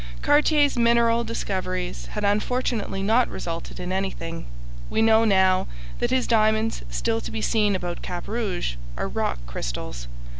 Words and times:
Cartier's 0.23 0.77
mineral 0.77 1.23
discoveries 1.23 2.07
have 2.13 2.23
unfortunately 2.23 3.03
not 3.03 3.29
resulted 3.29 3.79
in 3.79 3.91
anything. 3.91 4.47
We 4.89 4.99
know 5.03 5.25
now 5.25 5.67
that 5.99 6.09
his 6.09 6.25
diamonds, 6.25 6.81
still 6.89 7.21
to 7.21 7.29
be 7.29 7.43
seen 7.43 7.75
about 7.75 8.01
Cap 8.01 8.27
Rouge, 8.27 8.77
are 8.97 9.07
rock 9.07 9.37
crystals. 9.45 10.07